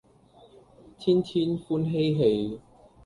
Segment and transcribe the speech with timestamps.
[0.97, 2.59] 天天歡嬉戲